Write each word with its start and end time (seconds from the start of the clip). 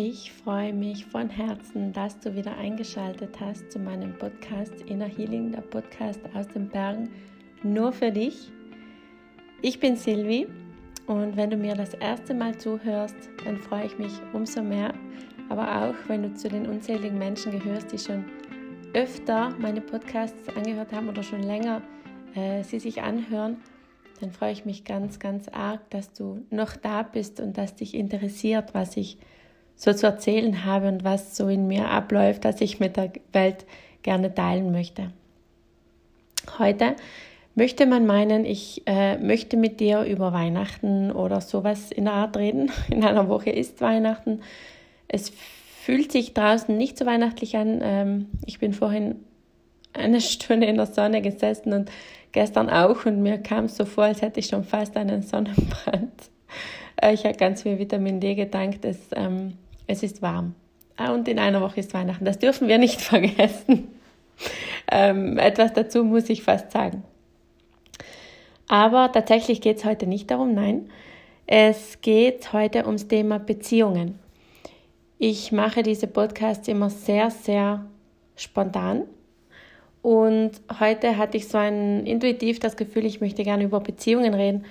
Ich 0.00 0.30
freue 0.30 0.72
mich 0.72 1.06
von 1.06 1.28
Herzen, 1.28 1.92
dass 1.92 2.20
du 2.20 2.36
wieder 2.36 2.56
eingeschaltet 2.56 3.40
hast 3.40 3.72
zu 3.72 3.80
meinem 3.80 4.16
Podcast 4.16 4.82
Inner 4.82 5.08
Healing, 5.08 5.50
der 5.50 5.62
Podcast 5.62 6.20
aus 6.34 6.46
den 6.46 6.68
Bergen, 6.68 7.10
nur 7.64 7.90
für 7.90 8.12
dich. 8.12 8.52
Ich 9.60 9.80
bin 9.80 9.96
Silvi 9.96 10.46
und 11.08 11.36
wenn 11.36 11.50
du 11.50 11.56
mir 11.56 11.74
das 11.74 11.94
erste 11.94 12.32
Mal 12.32 12.56
zuhörst, 12.56 13.16
dann 13.44 13.58
freue 13.58 13.86
ich 13.86 13.98
mich 13.98 14.12
umso 14.32 14.62
mehr. 14.62 14.94
Aber 15.48 15.66
auch 15.82 15.94
wenn 16.06 16.22
du 16.22 16.32
zu 16.32 16.48
den 16.48 16.68
unzähligen 16.68 17.18
Menschen 17.18 17.50
gehörst, 17.50 17.90
die 17.90 17.98
schon 17.98 18.24
öfter 18.94 19.50
meine 19.58 19.80
Podcasts 19.80 20.48
angehört 20.50 20.92
haben 20.92 21.08
oder 21.08 21.24
schon 21.24 21.42
länger 21.42 21.82
äh, 22.36 22.62
sie 22.62 22.78
sich 22.78 23.02
anhören, 23.02 23.56
dann 24.20 24.30
freue 24.30 24.52
ich 24.52 24.64
mich 24.64 24.84
ganz, 24.84 25.18
ganz 25.18 25.48
arg, 25.48 25.90
dass 25.90 26.12
du 26.12 26.46
noch 26.50 26.76
da 26.76 27.02
bist 27.02 27.40
und 27.40 27.58
dass 27.58 27.74
dich 27.74 27.94
interessiert, 27.94 28.74
was 28.74 28.96
ich 28.96 29.18
so 29.78 29.92
zu 29.92 30.06
erzählen 30.06 30.64
habe 30.64 30.88
und 30.88 31.04
was 31.04 31.36
so 31.36 31.48
in 31.48 31.68
mir 31.68 31.88
abläuft, 31.88 32.44
dass 32.44 32.60
ich 32.60 32.80
mit 32.80 32.96
der 32.96 33.12
Welt 33.32 33.64
gerne 34.02 34.34
teilen 34.34 34.72
möchte. 34.72 35.12
Heute 36.58 36.96
möchte 37.54 37.86
man 37.86 38.04
meinen, 38.04 38.44
ich 38.44 38.82
äh, 38.86 39.18
möchte 39.18 39.56
mit 39.56 39.78
dir 39.78 40.02
über 40.02 40.32
Weihnachten 40.32 41.12
oder 41.12 41.40
sowas 41.40 41.92
in 41.92 42.04
der 42.04 42.14
Art 42.14 42.36
reden. 42.36 42.72
In 42.90 43.04
einer 43.04 43.28
Woche 43.28 43.50
ist 43.50 43.80
Weihnachten. 43.80 44.40
Es 45.06 45.30
fühlt 45.84 46.10
sich 46.10 46.34
draußen 46.34 46.76
nicht 46.76 46.98
so 46.98 47.06
weihnachtlich 47.06 47.56
an. 47.56 47.80
Ähm, 47.82 48.26
ich 48.46 48.58
bin 48.58 48.72
vorhin 48.72 49.16
eine 49.92 50.20
Stunde 50.22 50.66
in 50.66 50.76
der 50.76 50.86
Sonne 50.86 51.22
gesessen 51.22 51.72
und 51.72 51.90
gestern 52.32 52.68
auch 52.68 53.06
und 53.06 53.22
mir 53.22 53.38
kam 53.38 53.66
es 53.66 53.76
so 53.76 53.84
vor, 53.84 54.04
als 54.04 54.22
hätte 54.22 54.40
ich 54.40 54.46
schon 54.46 54.64
fast 54.64 54.96
einen 54.96 55.22
Sonnenbrand. 55.22 56.12
Äh, 57.00 57.14
ich 57.14 57.24
habe 57.24 57.36
ganz 57.36 57.62
viel 57.62 57.78
Vitamin 57.78 58.18
D 58.18 58.34
gedankt. 58.34 58.84
Es 58.84 58.98
ähm, 59.14 59.52
es 59.88 60.04
ist 60.04 60.22
warm. 60.22 60.54
Ah, 60.96 61.12
und 61.12 61.26
in 61.26 61.38
einer 61.40 61.60
Woche 61.60 61.80
ist 61.80 61.94
Weihnachten. 61.94 62.24
Das 62.24 62.38
dürfen 62.38 62.68
wir 62.68 62.78
nicht 62.78 63.00
vergessen. 63.00 63.88
ähm, 64.92 65.38
etwas 65.38 65.72
dazu 65.72 66.04
muss 66.04 66.30
ich 66.30 66.44
fast 66.44 66.70
sagen. 66.70 67.02
Aber 68.68 69.10
tatsächlich 69.10 69.60
geht 69.60 69.78
es 69.78 69.84
heute 69.84 70.06
nicht 70.06 70.30
darum, 70.30 70.54
nein. 70.54 70.90
Es 71.46 72.00
geht 72.02 72.52
heute 72.52 72.84
ums 72.84 73.08
Thema 73.08 73.38
Beziehungen. 73.38 74.18
Ich 75.18 75.50
mache 75.50 75.82
diese 75.82 76.06
Podcasts 76.06 76.68
immer 76.68 76.90
sehr, 76.90 77.30
sehr 77.30 77.86
spontan. 78.36 79.04
Und 80.02 80.52
heute 80.78 81.16
hatte 81.16 81.38
ich 81.38 81.48
so 81.48 81.58
ein 81.58 82.06
intuitiv 82.06 82.60
das 82.60 82.76
Gefühl, 82.76 83.06
ich 83.06 83.20
möchte 83.20 83.42
gerne 83.42 83.64
über 83.64 83.80
Beziehungen 83.80 84.34
reden 84.34 84.66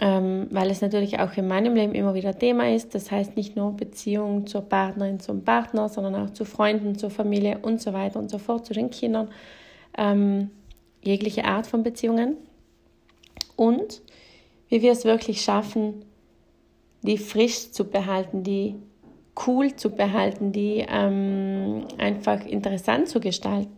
ähm, 0.00 0.46
weil 0.50 0.70
es 0.70 0.80
natürlich 0.80 1.20
auch 1.20 1.36
in 1.36 1.46
meinem 1.46 1.74
Leben 1.74 1.94
immer 1.94 2.14
wieder 2.14 2.36
Thema 2.36 2.74
ist. 2.74 2.94
Das 2.94 3.10
heißt 3.10 3.36
nicht 3.36 3.54
nur 3.54 3.76
Beziehung 3.76 4.46
zur 4.46 4.62
Partnerin, 4.62 5.20
zum 5.20 5.44
Partner, 5.44 5.90
sondern 5.90 6.14
auch 6.16 6.30
zu 6.30 6.46
Freunden, 6.46 6.96
zur 6.96 7.10
Familie 7.10 7.58
und 7.58 7.82
so 7.82 7.92
weiter 7.92 8.18
und 8.18 8.30
so 8.30 8.38
fort, 8.38 8.64
zu 8.64 8.72
den 8.72 8.88
Kindern. 8.88 9.28
Ähm, 9.98 10.50
jegliche 11.02 11.44
Art 11.44 11.66
von 11.66 11.82
Beziehungen. 11.82 12.36
Und 13.56 14.00
wie 14.70 14.80
wir 14.80 14.92
es 14.92 15.04
wirklich 15.04 15.42
schaffen, 15.42 16.06
die 17.02 17.18
frisch 17.18 17.70
zu 17.72 17.84
behalten, 17.84 18.42
die 18.42 18.76
cool 19.46 19.76
zu 19.76 19.90
behalten, 19.90 20.52
die 20.52 20.86
ähm, 20.88 21.84
einfach 21.98 22.46
interessant 22.46 23.08
zu 23.08 23.20
gestalten 23.20 23.76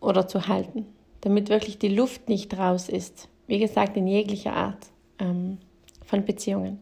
oder 0.00 0.28
zu 0.28 0.46
halten, 0.46 0.84
damit 1.22 1.48
wirklich 1.48 1.78
die 1.78 1.88
Luft 1.88 2.28
nicht 2.28 2.58
raus 2.58 2.90
ist 2.90 3.28
wie 3.46 3.58
gesagt, 3.58 3.96
in 3.96 4.06
jeglicher 4.06 4.54
Art 4.54 4.86
ähm, 5.18 5.58
von 6.04 6.24
Beziehungen. 6.24 6.78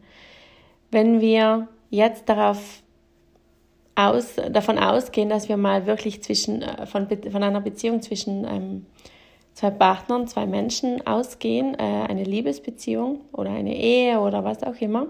Wenn 0.91 1.21
wir 1.21 1.69
jetzt 1.91 2.29
darauf 2.29 2.83
aus, 3.95 4.37
davon 4.51 4.79
ausgehen, 4.79 5.29
dass 5.29 5.49
wir 5.49 5.57
mal 5.57 5.87
wirklich 5.87 6.23
zwischen, 6.23 6.63
äh, 6.63 6.87
von, 6.87 7.09
von 7.09 7.43
einer 7.43 7.61
Beziehung 7.61 8.03
zwischen 8.03 8.45
ähm, 8.45 8.87
zwei 9.55 9.71
Partnern, 9.71 10.27
zwei 10.29 10.47
Menschen 10.47 11.07
ausgehen, 11.07 11.75
äh, 11.75 12.07
eine 12.09 12.25
Liebesbeziehung 12.25 13.21
oder 13.33 13.51
eine 13.51 13.77
Ehe 13.77 14.19
oder 14.21 14.45
was 14.45 14.63
auch 14.63 14.81
immer, 14.81 15.07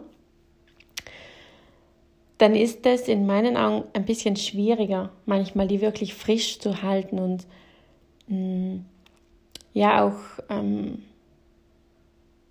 dann 2.38 2.56
ist 2.56 2.84
es 2.86 3.06
in 3.06 3.24
meinen 3.24 3.56
Augen 3.56 3.84
ein 3.92 4.04
bisschen 4.04 4.34
schwieriger, 4.34 5.10
manchmal 5.26 5.68
die 5.68 5.80
wirklich 5.80 6.14
frisch 6.14 6.58
zu 6.58 6.82
halten 6.82 7.20
und 7.20 7.46
mh, 8.26 8.36
mm, 8.36 8.84
ja 9.74 10.04
auch 10.04 10.42
ähm, 10.50 11.04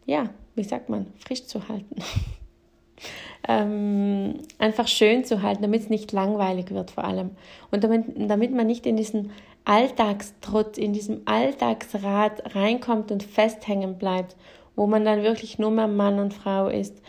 ja, 0.06 0.30
wie 0.56 0.64
sagt 0.64 0.90
man, 0.90 1.08
frisch 1.18 1.46
zu 1.46 1.68
halten. 1.68 1.96
ähm, 3.48 4.40
einfach 4.60 4.88
schön 4.88 5.24
zu 5.24 5.42
halten, 5.42 5.62
damit 5.62 5.82
es 5.82 5.90
nicht 5.90 6.12
langweilig 6.12 6.72
wird 6.72 6.92
vor 6.92 7.04
allem. 7.04 7.32
Und 7.72 7.84
damit, 7.84 8.06
damit 8.16 8.54
man 8.54 8.68
nicht 8.68 8.86
in 8.86 8.98
diesen 8.98 9.32
Alltagstrott, 9.66 10.78
in 10.78 10.94
diesem 10.94 11.22
Alltagsrad 11.26 12.56
reinkommt 12.56 13.12
und 13.12 13.24
festhängen 13.24 13.98
bleibt, 13.98 14.36
wo 14.76 14.88
man 14.88 15.06
dann 15.06 15.24
wirklich 15.24 15.60
nur 15.60 15.72
mehr 15.72 15.88
Mann 15.88 16.20
und 16.20 16.34
Frau 16.34 16.68
ist, 16.68 17.02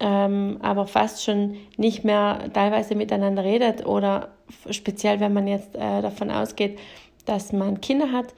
ähm, 0.00 0.58
aber 0.62 0.86
fast 0.86 1.22
schon 1.22 1.56
nicht 1.76 2.04
mehr 2.04 2.50
teilweise 2.54 2.94
miteinander 2.94 3.44
redet 3.44 3.86
oder 3.86 4.30
speziell, 4.70 5.20
wenn 5.20 5.34
man 5.34 5.46
jetzt 5.46 5.74
äh, 5.74 6.00
davon 6.00 6.30
ausgeht, 6.30 6.78
dass 7.26 7.52
man 7.52 7.80
Kinder 7.80 8.10
hat, 8.10 8.34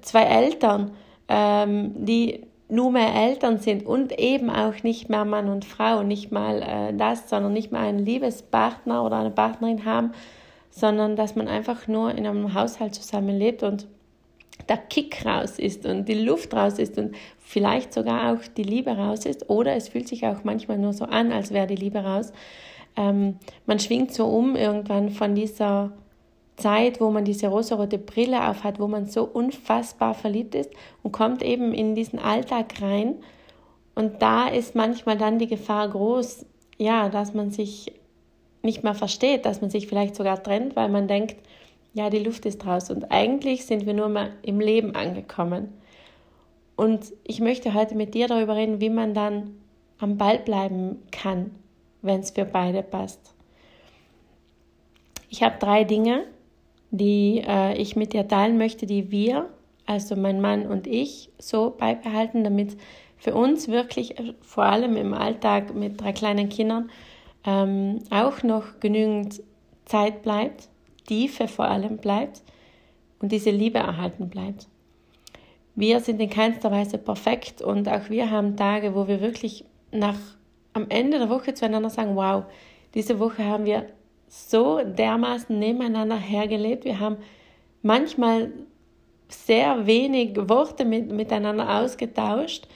zwei 0.00 0.22
Eltern, 0.22 0.92
ähm, 1.28 1.92
die 2.06 2.46
nur 2.72 2.90
mehr 2.90 3.14
Eltern 3.14 3.58
sind 3.58 3.84
und 3.84 4.18
eben 4.18 4.48
auch 4.48 4.82
nicht 4.82 5.10
mehr 5.10 5.26
Mann 5.26 5.50
und 5.50 5.66
Frau, 5.66 6.02
nicht 6.02 6.32
mal 6.32 6.62
äh, 6.62 6.94
das, 6.96 7.28
sondern 7.28 7.52
nicht 7.52 7.70
mehr 7.70 7.82
einen 7.82 7.98
Liebespartner 7.98 9.04
oder 9.04 9.18
eine 9.18 9.30
Partnerin 9.30 9.84
haben, 9.84 10.12
sondern 10.70 11.14
dass 11.14 11.36
man 11.36 11.48
einfach 11.48 11.86
nur 11.86 12.12
in 12.12 12.26
einem 12.26 12.54
Haushalt 12.54 12.94
zusammenlebt 12.94 13.62
und 13.62 13.86
der 14.70 14.78
Kick 14.78 15.26
raus 15.26 15.58
ist 15.58 15.84
und 15.84 16.08
die 16.08 16.14
Luft 16.14 16.54
raus 16.54 16.78
ist 16.78 16.96
und 16.96 17.14
vielleicht 17.40 17.92
sogar 17.92 18.32
auch 18.32 18.40
die 18.56 18.62
Liebe 18.62 18.92
raus 18.92 19.26
ist 19.26 19.50
oder 19.50 19.76
es 19.76 19.88
fühlt 19.88 20.08
sich 20.08 20.26
auch 20.26 20.42
manchmal 20.44 20.78
nur 20.78 20.94
so 20.94 21.04
an, 21.04 21.30
als 21.30 21.52
wäre 21.52 21.66
die 21.66 21.76
Liebe 21.76 21.98
raus. 21.98 22.32
Ähm, 22.96 23.36
man 23.66 23.80
schwingt 23.80 24.14
so 24.14 24.24
um 24.24 24.56
irgendwann 24.56 25.10
von 25.10 25.34
dieser 25.34 25.92
Zeit, 26.56 27.00
wo 27.00 27.10
man 27.10 27.24
diese 27.24 27.48
rosarote 27.48 27.98
Brille 27.98 28.48
aufhat, 28.48 28.78
wo 28.78 28.86
man 28.86 29.06
so 29.06 29.24
unfassbar 29.24 30.14
verliebt 30.14 30.54
ist 30.54 30.70
und 31.02 31.12
kommt 31.12 31.42
eben 31.42 31.72
in 31.72 31.94
diesen 31.94 32.18
Alltag 32.18 32.80
rein. 32.80 33.16
Und 33.94 34.22
da 34.22 34.48
ist 34.48 34.74
manchmal 34.74 35.18
dann 35.18 35.38
die 35.38 35.46
Gefahr 35.48 35.88
groß, 35.88 36.46
ja, 36.78 37.08
dass 37.08 37.34
man 37.34 37.50
sich 37.50 37.92
nicht 38.62 38.84
mehr 38.84 38.94
versteht, 38.94 39.44
dass 39.44 39.60
man 39.60 39.70
sich 39.70 39.86
vielleicht 39.86 40.14
sogar 40.14 40.42
trennt, 40.42 40.76
weil 40.76 40.88
man 40.88 41.08
denkt, 41.08 41.36
ja, 41.94 42.10
die 42.10 42.20
Luft 42.20 42.46
ist 42.46 42.64
raus. 42.64 42.90
Und 42.90 43.10
eigentlich 43.10 43.66
sind 43.66 43.86
wir 43.86 43.94
nur 43.94 44.08
mal 44.08 44.30
im 44.42 44.60
Leben 44.60 44.94
angekommen. 44.94 45.72
Und 46.76 47.12
ich 47.24 47.40
möchte 47.40 47.74
heute 47.74 47.94
mit 47.94 48.14
dir 48.14 48.28
darüber 48.28 48.56
reden, 48.56 48.80
wie 48.80 48.90
man 48.90 49.14
dann 49.14 49.56
am 49.98 50.16
Ball 50.16 50.38
bleiben 50.38 51.02
kann, 51.10 51.50
wenn 52.00 52.20
es 52.20 52.30
für 52.30 52.44
beide 52.44 52.82
passt. 52.82 53.34
Ich 55.28 55.42
habe 55.42 55.56
drei 55.58 55.84
Dinge, 55.84 56.24
die 56.92 57.42
äh, 57.44 57.74
ich 57.76 57.96
mit 57.96 58.12
dir 58.12 58.28
teilen 58.28 58.58
möchte, 58.58 58.86
die 58.86 59.10
wir, 59.10 59.48
also 59.86 60.14
mein 60.14 60.40
Mann 60.40 60.66
und 60.66 60.86
ich, 60.86 61.30
so 61.38 61.70
beibehalten, 61.70 62.44
damit 62.44 62.76
für 63.16 63.34
uns 63.34 63.68
wirklich, 63.68 64.18
äh, 64.18 64.34
vor 64.42 64.64
allem 64.64 64.96
im 64.96 65.14
Alltag 65.14 65.74
mit 65.74 66.00
drei 66.00 66.12
kleinen 66.12 66.50
Kindern, 66.50 66.90
ähm, 67.44 67.98
auch 68.10 68.42
noch 68.42 68.78
genügend 68.78 69.42
Zeit 69.86 70.22
bleibt, 70.22 70.68
Tiefe 71.06 71.48
vor 71.48 71.64
allem 71.64 71.96
bleibt 71.96 72.42
und 73.20 73.32
diese 73.32 73.50
Liebe 73.50 73.78
erhalten 73.78 74.28
bleibt. 74.28 74.68
Wir 75.74 76.00
sind 76.00 76.20
in 76.20 76.28
keinster 76.28 76.70
Weise 76.70 76.98
perfekt 76.98 77.62
und 77.62 77.88
auch 77.88 78.10
wir 78.10 78.30
haben 78.30 78.56
Tage, 78.56 78.94
wo 78.94 79.08
wir 79.08 79.22
wirklich 79.22 79.64
nach 79.90 80.18
am 80.74 80.86
Ende 80.90 81.18
der 81.18 81.30
Woche 81.30 81.54
zueinander 81.54 81.90
sagen, 81.90 82.16
wow, 82.16 82.44
diese 82.94 83.18
Woche 83.18 83.44
haben 83.44 83.64
wir 83.64 83.86
so 84.34 84.80
dermaßen 84.82 85.58
nebeneinander 85.58 86.16
hergelebt. 86.16 86.86
Wir 86.86 87.00
haben 87.00 87.18
manchmal 87.82 88.50
sehr 89.28 89.86
wenig 89.86 90.34
Worte 90.48 90.86
mit, 90.86 91.12
miteinander 91.12 91.80
ausgetauscht, 91.80 92.66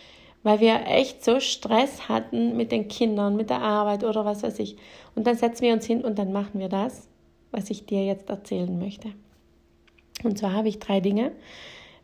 weil 0.43 0.61
wir 0.61 0.87
echt 0.87 1.25
so 1.25 1.41
Stress 1.41 2.11
hatten 2.11 2.59
mit 2.59 2.73
den 2.73 2.89
Kindern, 2.89 3.37
mit 3.37 3.49
der 3.49 3.63
Arbeit 3.63 4.05
oder 4.05 4.27
was 4.27 4.43
weiß 4.43 4.59
ich. 4.59 4.77
Und 5.15 5.27
dann 5.27 5.37
setzen 5.37 5.63
wir 5.63 5.73
uns 5.73 5.87
hin 5.87 6.05
und 6.05 6.19
dann 6.19 6.31
machen 6.31 6.61
wir 6.61 6.69
das, 6.69 7.09
was 7.53 7.71
ich 7.71 7.87
dir 7.87 8.05
jetzt 8.05 8.29
erzählen 8.29 8.79
möchte. 8.79 9.09
Und 10.25 10.37
zwar 10.37 10.53
habe 10.53 10.69
ich 10.69 10.79
drei 10.79 11.01
Dinge. 11.01 11.33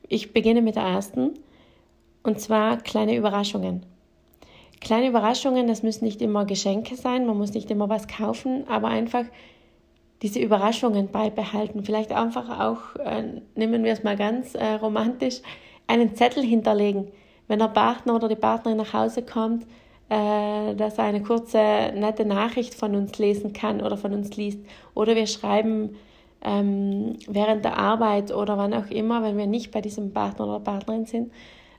Ich 0.09 0.33
beginne 0.33 0.63
mit 0.63 0.77
der 0.77 0.85
ersten, 0.85 1.35
und 2.23 2.41
zwar 2.41 2.79
kleine 2.79 3.17
Überraschungen. 3.17 3.85
Kleine 4.83 5.09
Überraschungen, 5.09 5.69
das 5.69 5.85
müssen 5.85 6.05
nicht 6.05 6.21
immer 6.21 6.45
Geschenke 6.45 6.97
sein, 6.97 7.25
man 7.25 7.39
muss 7.39 7.55
nicht 7.55 7.71
immer 7.71 7.89
was 7.89 8.09
kaufen, 8.09 8.65
aber 8.69 8.89
einfach 8.89 9.25
diese 10.23 10.41
Überraschungen 10.41 11.09
beibehalten. 11.09 11.85
Vielleicht 11.85 12.11
einfach 12.11 12.61
auch, 12.61 12.97
äh, 12.97 13.41
nehmen 13.55 13.85
wir 13.85 13.93
es 13.93 14.03
mal 14.03 14.17
ganz 14.17 14.57
äh, 14.57 14.75
romantisch, 14.75 15.41
einen 15.87 16.17
Zettel 16.17 16.43
hinterlegen. 16.43 17.09
Wenn 17.47 17.61
der 17.61 17.69
Partner 17.69 18.17
oder 18.17 18.29
die 18.29 18.35
Partnerin 18.35 18.79
nach 18.79 18.93
Hause 18.93 19.23
kommt, 19.23 19.67
äh, 20.09 20.75
dass 20.75 20.99
er 20.99 21.05
eine 21.05 21.23
kurze, 21.23 21.93
nette 21.95 22.25
Nachricht 22.25 22.75
von 22.75 22.97
uns 22.97 23.17
lesen 23.19 23.53
kann 23.53 23.83
oder 23.83 23.97
von 23.97 24.13
uns 24.13 24.37
liest. 24.37 24.59
Oder 24.95 25.15
wir 25.15 25.29
schreiben 25.29 25.97
ähm, 26.45 27.19
während 27.29 27.65
der 27.65 27.79
Arbeit 27.79 28.33
oder 28.33 28.59
wann 28.59 28.75
auch 28.75 28.91
immer, 28.91 29.23
wenn 29.23 29.39
wir 29.39 29.47
nicht 29.47 29.71
bei 29.71 29.81
diesem 29.81 30.13
Partner 30.13 30.49
oder 30.49 30.61
Partnerin 30.61 31.07
sind, 31.07 31.33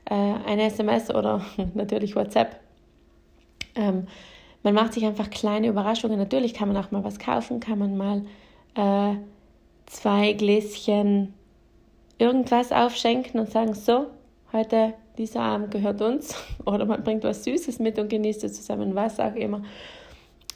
äh, 0.06 0.14
eine 0.14 0.64
SMS 0.64 1.14
oder 1.14 1.42
natürlich 1.74 2.16
WhatsApp. 2.16 2.63
Ähm, 3.74 4.06
man 4.62 4.74
macht 4.74 4.94
sich 4.94 5.04
einfach 5.04 5.30
kleine 5.30 5.68
Überraschungen. 5.68 6.18
Natürlich 6.18 6.54
kann 6.54 6.68
man 6.68 6.76
auch 6.76 6.90
mal 6.90 7.04
was 7.04 7.18
kaufen, 7.18 7.60
kann 7.60 7.78
man 7.78 7.96
mal 7.96 8.22
äh, 8.74 9.16
zwei 9.86 10.32
Gläschen 10.32 11.34
irgendwas 12.18 12.72
aufschenken 12.72 13.40
und 13.40 13.50
sagen, 13.50 13.74
so, 13.74 14.06
heute, 14.52 14.94
dieser 15.18 15.42
Abend 15.42 15.70
gehört 15.70 16.00
uns. 16.00 16.34
Oder 16.64 16.86
man 16.86 17.02
bringt 17.02 17.24
was 17.24 17.44
Süßes 17.44 17.78
mit 17.78 17.98
und 17.98 18.08
genießt 18.08 18.44
es 18.44 18.54
zusammen, 18.54 18.94
was 18.94 19.20
auch 19.20 19.34
immer. 19.34 19.62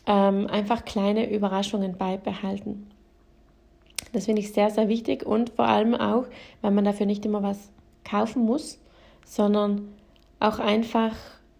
Ähm, 0.06 0.46
einfach 0.46 0.84
kleine 0.84 1.30
Überraschungen 1.30 1.96
beibehalten. 1.98 2.90
Das 4.12 4.24
finde 4.24 4.40
ich 4.40 4.52
sehr, 4.52 4.70
sehr 4.70 4.88
wichtig 4.88 5.26
und 5.26 5.50
vor 5.50 5.66
allem 5.66 5.94
auch, 5.94 6.24
weil 6.62 6.70
man 6.70 6.84
dafür 6.84 7.04
nicht 7.04 7.26
immer 7.26 7.42
was 7.42 7.70
kaufen 8.04 8.42
muss, 8.44 8.78
sondern 9.26 9.92
auch 10.40 10.58
einfach 10.58 11.14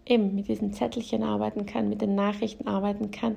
eben 0.08 0.34
mit 0.34 0.48
diesen 0.48 0.72
Zettelchen 0.72 1.22
arbeiten 1.22 1.66
kann, 1.66 1.88
mit 1.88 2.00
den 2.00 2.14
Nachrichten 2.14 2.66
arbeiten 2.66 3.10
kann. 3.10 3.36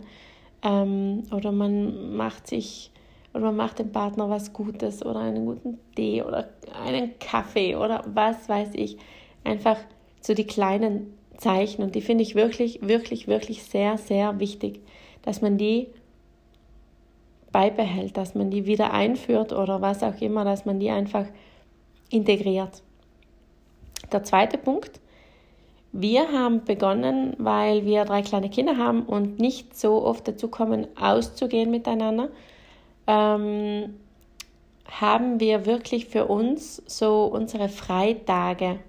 Ähm, 0.64 1.24
oder 1.32 1.52
man 1.52 2.16
macht 2.16 2.48
sich 2.48 2.92
oder 3.34 3.46
man 3.46 3.56
macht 3.56 3.80
dem 3.80 3.92
Partner 3.92 4.30
was 4.30 4.54
Gutes 4.54 5.06
oder 5.06 5.20
einen 5.20 5.46
guten 5.46 5.80
Tee 5.96 6.22
oder 6.22 6.50
einen 6.84 7.18
Kaffee 7.20 7.76
oder 7.76 8.04
was 8.14 8.50
weiß 8.50 8.72
ich. 8.74 8.98
Einfach 9.44 9.78
so 10.20 10.34
die 10.34 10.46
kleinen 10.46 11.14
Zeichen 11.38 11.82
und 11.82 11.96
die 11.96 12.02
finde 12.02 12.24
ich 12.24 12.36
wirklich, 12.36 12.82
wirklich, 12.88 13.28
wirklich 13.28 13.64
sehr, 13.64 13.98
sehr 13.98 14.40
wichtig, 14.40 14.82
dass 15.24 15.42
man 15.42 15.58
die 15.58 15.88
beibehält, 17.52 18.16
dass 18.18 18.36
man 18.36 18.52
die 18.52 18.66
wieder 18.66 18.94
einführt 18.94 19.52
oder 19.54 19.82
was 19.82 20.04
auch 20.04 20.20
immer, 20.22 20.46
dass 20.46 20.66
man 20.66 20.80
die 20.80 20.90
einfach 20.90 21.26
integriert. 22.10 22.84
Der 24.12 24.24
zweite 24.24 24.58
Punkt, 24.58 25.00
wir 25.94 26.32
haben 26.32 26.64
begonnen, 26.64 27.34
weil 27.38 27.86
wir 27.86 28.06
drei 28.06 28.22
kleine 28.22 28.50
Kinder 28.50 28.78
haben 28.78 29.04
und 29.04 29.40
nicht 29.40 29.78
so 29.78 30.04
oft 30.04 30.28
dazu 30.28 30.48
kommen, 30.48 30.88
auszugehen 31.00 31.70
miteinander, 31.70 32.30
ähm, 33.08 33.96
haben 34.90 35.40
wir 35.40 35.66
wirklich 35.66 36.06
für 36.06 36.26
uns 36.28 36.82
so 36.86 37.26
unsere 37.26 37.70
Freitage 37.70 38.80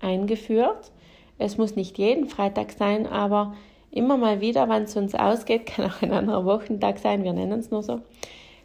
eingeführt. 0.00 0.92
Es 1.38 1.58
muss 1.58 1.74
nicht 1.74 1.98
jeden 1.98 2.28
Freitag 2.28 2.72
sein, 2.72 3.06
aber 3.06 3.54
immer 3.90 4.16
mal 4.16 4.40
wieder, 4.40 4.68
wenn 4.68 4.84
es 4.84 4.96
uns 4.96 5.14
ausgeht, 5.14 5.66
kann 5.74 5.90
auch 5.90 6.02
ein 6.02 6.12
anderer 6.12 6.44
Wochentag 6.44 6.98
sein, 6.98 7.24
wir 7.24 7.32
nennen 7.32 7.58
es 7.58 7.70
nur 7.70 7.82
so, 7.82 8.00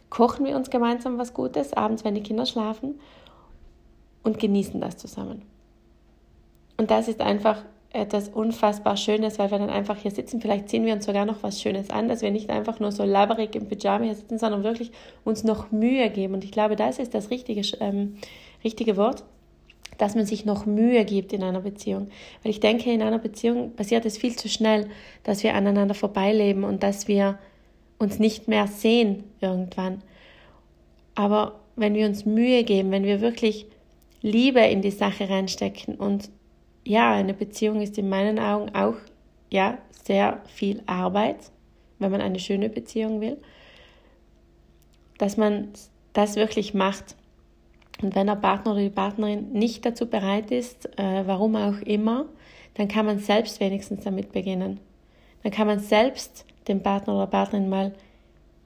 kochen 0.08 0.46
wir 0.46 0.56
uns 0.56 0.70
gemeinsam 0.70 1.18
was 1.18 1.34
Gutes, 1.34 1.72
abends, 1.72 2.04
wenn 2.04 2.14
die 2.14 2.22
Kinder 2.22 2.46
schlafen 2.46 3.00
und 4.22 4.38
genießen 4.38 4.80
das 4.80 4.96
zusammen. 4.96 5.42
Und 6.76 6.92
das 6.92 7.08
ist 7.08 7.20
einfach 7.20 7.64
etwas 7.92 8.28
unfassbar 8.28 8.96
Schönes, 8.96 9.38
weil 9.38 9.50
wir 9.50 9.58
dann 9.58 9.70
einfach 9.70 9.96
hier 9.96 10.10
sitzen. 10.10 10.40
Vielleicht 10.40 10.68
ziehen 10.68 10.84
wir 10.84 10.94
uns 10.94 11.06
sogar 11.06 11.24
noch 11.24 11.42
was 11.42 11.60
Schönes 11.60 11.90
an, 11.90 12.08
dass 12.08 12.20
wir 12.20 12.30
nicht 12.30 12.50
einfach 12.50 12.80
nur 12.80 12.92
so 12.92 13.04
laberig 13.04 13.54
im 13.54 13.66
Pyjama 13.66 14.04
hier 14.04 14.14
sitzen, 14.14 14.38
sondern 14.38 14.62
wirklich 14.62 14.92
uns 15.24 15.42
noch 15.42 15.70
Mühe 15.70 16.10
geben. 16.10 16.34
Und 16.34 16.44
ich 16.44 16.52
glaube, 16.52 16.76
das 16.76 16.98
ist 16.98 17.14
das 17.14 17.30
richtige, 17.30 17.62
ähm, 17.80 18.16
richtige 18.62 18.96
Wort, 18.98 19.24
dass 19.96 20.14
man 20.14 20.26
sich 20.26 20.44
noch 20.44 20.66
Mühe 20.66 21.04
gibt 21.04 21.32
in 21.32 21.42
einer 21.42 21.60
Beziehung. 21.60 22.08
Weil 22.42 22.50
ich 22.50 22.60
denke, 22.60 22.92
in 22.92 23.02
einer 23.02 23.18
Beziehung 23.18 23.74
passiert 23.74 24.04
es 24.04 24.18
viel 24.18 24.36
zu 24.36 24.48
schnell, 24.48 24.88
dass 25.22 25.42
wir 25.42 25.54
aneinander 25.54 25.94
vorbeileben 25.94 26.64
und 26.64 26.82
dass 26.82 27.08
wir 27.08 27.38
uns 27.98 28.18
nicht 28.18 28.48
mehr 28.48 28.66
sehen 28.66 29.24
irgendwann. 29.40 30.02
Aber 31.14 31.58
wenn 31.74 31.94
wir 31.94 32.06
uns 32.06 32.26
Mühe 32.26 32.64
geben, 32.64 32.90
wenn 32.90 33.04
wir 33.04 33.20
wirklich 33.20 33.66
Liebe 34.20 34.60
in 34.60 34.82
die 34.82 34.90
Sache 34.90 35.28
reinstecken 35.28 35.94
und 35.94 36.30
ja, 36.88 37.12
eine 37.12 37.34
Beziehung 37.34 37.82
ist 37.82 37.98
in 37.98 38.08
meinen 38.08 38.38
Augen 38.38 38.74
auch 38.74 38.94
ja 39.50 39.76
sehr 40.04 40.40
viel 40.46 40.82
Arbeit, 40.86 41.52
wenn 41.98 42.10
man 42.10 42.22
eine 42.22 42.38
schöne 42.38 42.70
Beziehung 42.70 43.20
will, 43.20 43.36
dass 45.18 45.36
man 45.36 45.68
das 46.14 46.36
wirklich 46.36 46.72
macht. 46.72 47.14
Und 48.00 48.14
wenn 48.14 48.26
der 48.26 48.36
Partner 48.36 48.72
oder 48.72 48.80
die 48.80 48.88
Partnerin 48.88 49.52
nicht 49.52 49.84
dazu 49.84 50.06
bereit 50.06 50.50
ist, 50.50 50.86
äh, 50.98 51.26
warum 51.26 51.56
auch 51.56 51.78
immer, 51.82 52.24
dann 52.72 52.88
kann 52.88 53.04
man 53.04 53.18
selbst 53.18 53.60
wenigstens 53.60 54.04
damit 54.04 54.32
beginnen. 54.32 54.80
Dann 55.42 55.52
kann 55.52 55.66
man 55.66 55.80
selbst 55.80 56.46
dem 56.68 56.82
Partner 56.82 57.16
oder 57.16 57.26
Partnerin 57.26 57.68
mal 57.68 57.92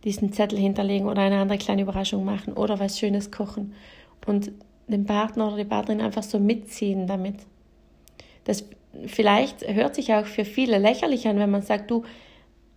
diesen 0.04 0.32
Zettel 0.32 0.60
hinterlegen 0.60 1.08
oder 1.08 1.22
eine 1.22 1.40
andere 1.40 1.58
kleine 1.58 1.82
Überraschung 1.82 2.24
machen 2.24 2.52
oder 2.52 2.78
was 2.78 3.00
Schönes 3.00 3.32
kochen 3.32 3.74
und 4.26 4.52
den 4.86 5.06
Partner 5.06 5.48
oder 5.48 5.56
die 5.56 5.64
Partnerin 5.64 6.00
einfach 6.00 6.22
so 6.22 6.38
mitziehen 6.38 7.08
damit. 7.08 7.46
Das 8.44 8.64
vielleicht 9.06 9.66
hört 9.66 9.94
sich 9.94 10.12
auch 10.12 10.26
für 10.26 10.44
viele 10.44 10.78
lächerlich 10.78 11.26
an, 11.26 11.38
wenn 11.38 11.50
man 11.50 11.62
sagt, 11.62 11.90
du, 11.90 12.04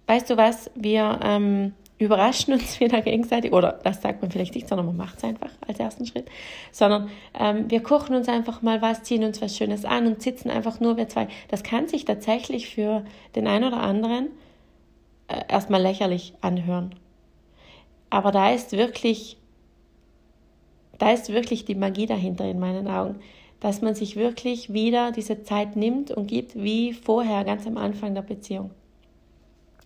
weißt 0.08 0.30
du 0.30 0.38
was, 0.38 0.72
wir 0.76 1.20
ähm, 1.24 1.74
überraschen 1.98 2.54
uns 2.54 2.80
wieder 2.80 3.02
gegenseitig, 3.02 3.54
oder 3.54 3.80
das 3.84 4.02
sagt 4.02 4.22
man 4.22 4.32
vielleicht 4.32 4.56
nicht, 4.56 4.68
sondern 4.68 4.86
man 4.88 4.98
macht 4.98 5.18
es 5.18 5.24
einfach 5.24 5.52
als 5.68 5.80
ersten 5.80 6.06
Schritt, 6.06 6.30
sondern 6.72 7.10
ähm, 7.40 7.70
wir 7.70 7.82
kochen 7.82 8.16
uns 8.16 8.28
einfach 8.28 8.62
mal 8.62 8.82
was, 8.82 9.04
ziehen 9.04 9.24
uns 9.24 9.42
was 9.42 9.56
Schönes 9.56 9.86
an 9.86 10.08
und 10.08 10.22
sitzen 10.22 10.50
einfach 10.50 10.80
nur 10.80 10.98
wir 10.98 11.08
zwei. 11.08 11.28
Das 11.50 11.64
kann 11.64 11.88
sich 11.88 12.06
tatsächlich 12.06 12.70
für 12.70 13.04
den 13.36 13.48
einen 13.48 13.66
oder 13.66 13.82
anderen 13.82 14.30
äh, 15.28 15.42
erstmal 15.48 15.82
lächerlich 15.82 16.34
anhören. 16.42 16.96
Aber 18.10 18.32
da 18.32 18.52
ist 18.52 18.74
wirklich, 18.74 19.38
da 20.98 21.12
ist 21.12 21.30
wirklich 21.30 21.66
die 21.66 21.76
Magie 21.76 22.06
dahinter 22.06 22.46
in 22.46 22.60
meinen 22.60 22.88
Augen 22.88 23.20
dass 23.66 23.82
man 23.82 23.96
sich 23.96 24.16
wirklich 24.16 24.74
wieder 24.74 25.12
diese 25.12 25.42
Zeit 25.42 25.76
nimmt 25.76 26.12
und 26.12 26.28
gibt 26.28 26.54
wie 26.54 26.94
vorher, 26.94 27.44
ganz 27.44 27.66
am 27.66 27.78
Anfang 27.78 28.14
der 28.14 28.22
Beziehung. 28.22 28.70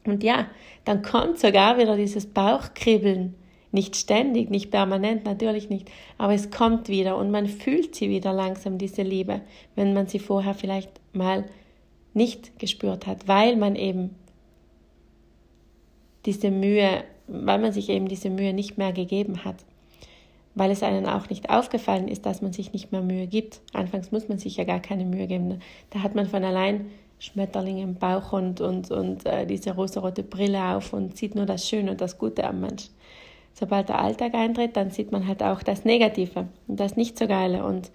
Und 0.06 0.22
ja, 0.22 0.48
dann 0.84 1.02
kommt 1.02 1.40
sogar 1.40 1.78
wieder 1.78 1.96
dieses 1.96 2.26
Bauchkribbeln. 2.26 3.36
Nicht 3.72 3.96
ständig, 3.96 4.50
nicht 4.50 4.70
permanent, 4.70 5.24
natürlich 5.24 5.70
nicht, 5.70 5.90
aber 6.18 6.34
es 6.34 6.52
kommt 6.52 6.90
wieder 6.90 7.16
und 7.16 7.32
man 7.32 7.46
fühlt 7.46 7.96
sie 7.96 8.10
wieder 8.10 8.34
langsam, 8.34 8.78
diese 8.78 9.04
Liebe, 9.04 9.40
wenn 9.76 9.94
man 9.94 10.08
sie 10.08 10.20
vorher 10.20 10.56
vielleicht 10.56 10.92
mal 11.14 11.46
nicht 12.14 12.60
gespürt 12.60 13.08
hat, 13.08 13.30
weil 13.30 13.56
man 13.56 13.78
eben 13.78 14.14
diese 16.26 16.52
Mühe, 16.52 17.06
weil 17.28 17.60
man 17.60 17.72
sich 17.72 17.88
eben 17.88 18.10
diese 18.10 18.30
Mühe 18.30 18.52
nicht 18.52 18.78
mehr 18.78 18.92
gegeben 18.92 19.46
hat 19.46 19.64
weil 20.60 20.72
es 20.72 20.84
einem 20.84 21.06
auch 21.06 21.30
nicht 21.30 21.50
aufgefallen 21.50 22.10
ist, 22.10 22.26
dass 22.26 22.42
man 22.42 22.52
sich 22.52 22.74
nicht 22.74 22.92
mehr 22.92 23.02
Mühe 23.02 23.28
gibt. 23.28 23.62
Anfangs 23.74 24.12
muss 24.12 24.28
man 24.28 24.40
sich 24.40 24.58
ja 24.58 24.66
gar 24.66 24.82
keine 24.82 25.06
Mühe 25.06 25.26
geben. 25.26 25.60
Da 25.90 26.04
hat 26.04 26.16
man 26.16 26.28
von 26.28 26.44
allein 26.44 26.92
Schmetterlinge 27.18 27.82
im 27.82 27.96
Bauch 27.96 28.34
und, 28.34 28.60
und, 28.60 28.92
und 28.92 29.26
äh, 29.26 29.46
diese 29.46 29.74
rosarote 29.74 30.22
Brille 30.22 30.76
auf 30.76 30.92
und 30.92 31.18
sieht 31.18 31.34
nur 31.34 31.46
das 31.46 31.68
Schöne 31.68 31.92
und 31.92 32.02
das 32.02 32.18
Gute 32.18 32.44
am 32.44 32.60
Mensch. 32.60 32.90
Sobald 33.54 33.88
der 33.88 34.00
Alltag 34.00 34.36
eintritt, 34.36 34.76
dann 34.76 34.92
sieht 34.92 35.14
man 35.14 35.28
halt 35.28 35.42
auch 35.44 35.64
das 35.64 35.86
Negative 35.86 36.48
und 36.68 36.80
das 36.80 36.98
nicht 36.98 37.18
so 37.18 37.26
geile. 37.26 37.64
Und 37.64 37.90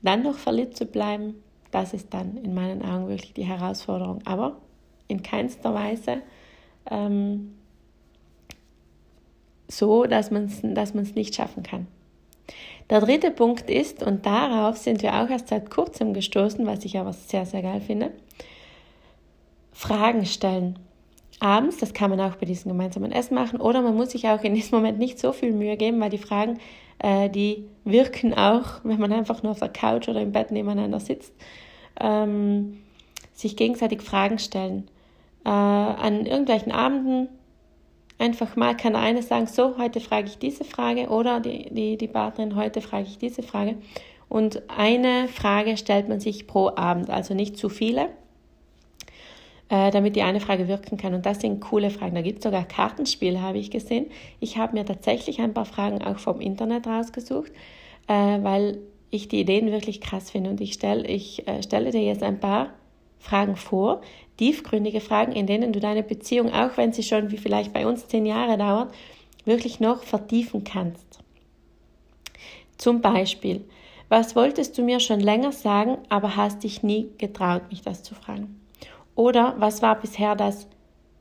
dann 0.00 0.22
noch 0.22 0.36
verliebt 0.36 0.76
zu 0.76 0.86
bleiben, 0.86 1.34
das 1.70 1.92
ist 1.92 2.14
dann 2.14 2.38
in 2.38 2.54
meinen 2.54 2.82
Augen 2.82 3.08
wirklich 3.08 3.34
die 3.34 3.44
Herausforderung. 3.44 4.20
Aber 4.24 4.56
in 5.06 5.22
keinster 5.22 5.74
Weise 5.74 6.22
ähm, 6.90 7.54
so, 9.76 10.04
dass 10.04 10.30
man 10.30 10.44
es 10.44 10.60
dass 10.62 10.94
nicht 10.94 11.34
schaffen 11.34 11.62
kann. 11.62 11.86
Der 12.90 13.00
dritte 13.00 13.30
Punkt 13.30 13.70
ist, 13.70 14.02
und 14.02 14.26
darauf 14.26 14.76
sind 14.76 15.02
wir 15.02 15.14
auch 15.14 15.30
erst 15.30 15.48
seit 15.48 15.70
kurzem 15.70 16.12
gestoßen, 16.12 16.66
was 16.66 16.84
ich 16.84 16.98
aber 16.98 17.12
sehr, 17.12 17.46
sehr 17.46 17.62
geil 17.62 17.80
finde, 17.80 18.10
Fragen 19.72 20.26
stellen. 20.26 20.78
Abends, 21.40 21.78
das 21.78 21.94
kann 21.94 22.10
man 22.10 22.20
auch 22.20 22.36
bei 22.36 22.46
diesem 22.46 22.70
gemeinsamen 22.70 23.10
Essen 23.10 23.34
machen, 23.34 23.60
oder 23.60 23.82
man 23.82 23.96
muss 23.96 24.10
sich 24.10 24.28
auch 24.28 24.42
in 24.42 24.54
diesem 24.54 24.76
Moment 24.78 24.98
nicht 24.98 25.18
so 25.18 25.32
viel 25.32 25.52
Mühe 25.52 25.76
geben, 25.76 26.00
weil 26.00 26.10
die 26.10 26.18
Fragen, 26.18 26.58
äh, 26.98 27.30
die 27.30 27.64
wirken 27.84 28.34
auch, 28.34 28.80
wenn 28.84 29.00
man 29.00 29.12
einfach 29.12 29.42
nur 29.42 29.52
auf 29.52 29.58
der 29.58 29.68
Couch 29.70 30.08
oder 30.08 30.20
im 30.20 30.32
Bett 30.32 30.50
nebeneinander 30.50 31.00
sitzt, 31.00 31.32
ähm, 32.00 32.82
sich 33.32 33.56
gegenseitig 33.56 34.02
Fragen 34.02 34.38
stellen. 34.38 34.88
Äh, 35.44 35.48
an 35.48 36.26
irgendwelchen 36.26 36.70
Abenden 36.70 37.28
Einfach 38.22 38.54
mal 38.54 38.76
kann 38.76 38.94
eine 38.94 39.20
sagen, 39.20 39.48
so, 39.48 39.76
heute 39.78 39.98
frage 39.98 40.28
ich 40.28 40.38
diese 40.38 40.62
Frage 40.62 41.08
oder 41.08 41.40
die, 41.40 41.68
die, 41.74 41.96
die 41.96 42.06
Partnerin, 42.06 42.54
heute 42.54 42.80
frage 42.80 43.08
ich 43.08 43.18
diese 43.18 43.42
Frage. 43.42 43.74
Und 44.28 44.62
eine 44.68 45.26
Frage 45.26 45.76
stellt 45.76 46.08
man 46.08 46.20
sich 46.20 46.46
pro 46.46 46.68
Abend, 46.76 47.10
also 47.10 47.34
nicht 47.34 47.56
zu 47.56 47.68
viele, 47.68 48.10
äh, 49.70 49.90
damit 49.90 50.14
die 50.14 50.22
eine 50.22 50.38
Frage 50.38 50.68
wirken 50.68 50.98
kann. 50.98 51.14
Und 51.14 51.26
das 51.26 51.40
sind 51.40 51.58
coole 51.58 51.90
Fragen. 51.90 52.14
Da 52.14 52.22
gibt 52.22 52.38
es 52.38 52.44
sogar 52.44 52.62
Kartenspiele, 52.62 53.42
habe 53.42 53.58
ich 53.58 53.72
gesehen. 53.72 54.06
Ich 54.38 54.56
habe 54.56 54.78
mir 54.78 54.84
tatsächlich 54.84 55.40
ein 55.40 55.52
paar 55.52 55.66
Fragen 55.66 56.00
auch 56.00 56.20
vom 56.20 56.40
Internet 56.40 56.86
rausgesucht, 56.86 57.50
äh, 58.06 58.14
weil 58.14 58.78
ich 59.10 59.26
die 59.26 59.40
Ideen 59.40 59.72
wirklich 59.72 60.00
krass 60.00 60.30
finde. 60.30 60.50
Und 60.50 60.60
ich, 60.60 60.74
stell, 60.74 61.10
ich 61.10 61.48
äh, 61.48 61.60
stelle 61.60 61.90
dir 61.90 62.04
jetzt 62.04 62.22
ein 62.22 62.38
paar 62.38 62.68
Fragen 63.18 63.56
vor, 63.56 64.00
tiefgründige 64.36 65.00
Fragen, 65.00 65.32
in 65.32 65.46
denen 65.46 65.72
du 65.72 65.80
deine 65.80 66.02
Beziehung, 66.02 66.52
auch 66.52 66.76
wenn 66.76 66.92
sie 66.92 67.02
schon 67.02 67.30
wie 67.30 67.38
vielleicht 67.38 67.72
bei 67.72 67.86
uns 67.86 68.08
zehn 68.08 68.26
Jahre 68.26 68.58
dauert, 68.58 68.92
wirklich 69.44 69.80
noch 69.80 70.02
vertiefen 70.02 70.64
kannst. 70.64 71.20
Zum 72.78 73.00
Beispiel, 73.00 73.64
was 74.08 74.36
wolltest 74.36 74.76
du 74.76 74.82
mir 74.82 75.00
schon 75.00 75.20
länger 75.20 75.52
sagen, 75.52 75.98
aber 76.08 76.36
hast 76.36 76.64
dich 76.64 76.82
nie 76.82 77.08
getraut, 77.18 77.62
mich 77.70 77.82
das 77.82 78.02
zu 78.02 78.14
fragen? 78.14 78.60
Oder 79.14 79.54
was 79.58 79.82
war 79.82 80.00
bisher 80.00 80.34
das 80.34 80.66